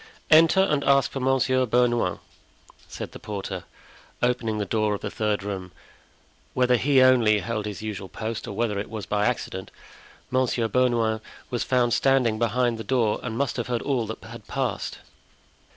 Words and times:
"Enter, 0.31 0.61
and 0.61 0.83
ask 0.83 1.11
for 1.11 1.19
Monsieur 1.19 1.63
Bernouin," 1.67 2.17
said 2.87 3.11
the 3.11 3.19
porter, 3.19 3.65
opening 4.23 4.57
the 4.57 4.65
door 4.65 4.95
of 4.95 5.01
the 5.01 5.11
third 5.11 5.43
room. 5.43 5.71
Whether 6.55 6.75
he 6.77 7.03
only 7.03 7.37
held 7.41 7.67
his 7.67 7.83
usual 7.83 8.09
post 8.09 8.47
or 8.47 8.53
whether 8.55 8.79
it 8.79 8.89
was 8.89 9.05
by 9.05 9.27
accident, 9.27 9.69
Monsieur 10.31 10.67
Bernouin 10.67 11.21
was 11.51 11.63
found 11.63 11.93
standing 11.93 12.39
behind 12.39 12.79
the 12.79 12.83
door 12.83 13.19
and 13.21 13.37
must 13.37 13.57
have 13.57 13.67
heard 13.67 13.83
all 13.83 14.07
that 14.07 14.23
had 14.23 14.47
passed. 14.47 14.97